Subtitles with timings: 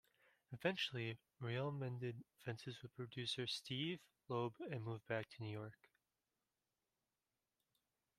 [0.51, 5.77] Eventually, Reale mended fences with producer Steve Loeb and moved back to New York.